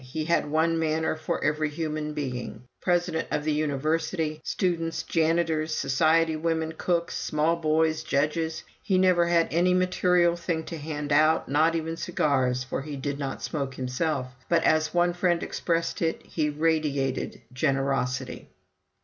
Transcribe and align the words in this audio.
He 0.03 0.25
had 0.25 0.49
one 0.49 0.79
manner 0.79 1.15
for 1.15 1.43
every 1.43 1.69
human 1.69 2.13
being 2.13 2.63
President 2.81 3.27
of 3.29 3.43
the 3.43 3.51
University, 3.53 4.41
students, 4.43 5.03
janitors, 5.03 5.75
society 5.75 6.35
women, 6.35 6.73
cooks, 6.75 7.15
small 7.15 7.55
boys, 7.57 8.01
judges. 8.03 8.63
He 8.81 8.97
never 8.97 9.27
had 9.27 9.49
any 9.53 9.75
material 9.75 10.35
thing 10.35 10.63
to 10.63 10.77
hand 10.79 11.11
out, 11.13 11.47
not 11.47 11.75
even 11.75 11.97
cigars, 11.97 12.63
for 12.63 12.81
he 12.81 12.95
did 12.95 13.19
not 13.19 13.43
smoke 13.43 13.75
himself, 13.75 14.25
but, 14.49 14.63
as 14.63 14.91
one 14.91 15.13
friend 15.13 15.43
expressed 15.43 16.01
it, 16.01 16.23
"he 16.25 16.49
radiated 16.49 17.39
generosity." 17.53 18.49